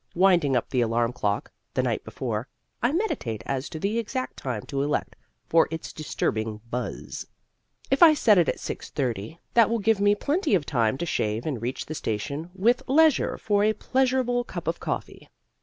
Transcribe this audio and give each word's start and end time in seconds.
Winding 0.15 0.55
up 0.55 0.67
the 0.71 0.81
alarm 0.81 1.13
clock 1.13 1.51
(the 1.75 1.83
night 1.83 2.03
before) 2.03 2.47
I 2.81 2.91
meditate 2.91 3.43
as 3.45 3.69
to 3.69 3.77
the 3.77 3.99
exact 3.99 4.37
time 4.37 4.63
to 4.63 4.81
elect 4.81 5.15
for 5.45 5.67
its 5.69 5.93
disturbing 5.93 6.59
buzz. 6.71 7.27
If 7.91 8.01
I 8.01 8.15
set 8.15 8.39
it 8.39 8.49
at 8.49 8.57
6:30 8.57 9.37
that 9.53 9.69
will 9.69 9.77
give 9.77 9.99
me 10.01 10.15
plenty 10.15 10.55
of 10.55 10.65
time 10.65 10.97
to 10.97 11.05
shave 11.05 11.45
and 11.45 11.61
reach 11.61 11.85
the 11.85 11.93
station 11.93 12.49
with 12.55 12.81
leisure 12.87 13.37
for 13.37 13.63
a 13.63 13.73
pleasurable 13.73 14.43
cup 14.43 14.67
of 14.67 14.79
coffee. 14.79 15.29